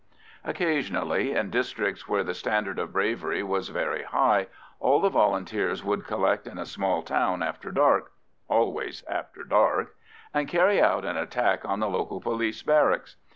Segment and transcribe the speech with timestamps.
[0.43, 4.47] Occasionally, in districts where the standard of bravery was very high,
[4.79, 11.05] all the Volunteers would collect in a small town after dark—always after dark—and carry out
[11.05, 13.15] an attack on the local police barracks.